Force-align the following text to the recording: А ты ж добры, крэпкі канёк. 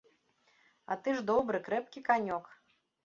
А 0.95 0.97
ты 1.07 1.15
ж 1.17 1.21
добры, 1.29 1.59
крэпкі 1.67 2.03
канёк. 2.09 2.45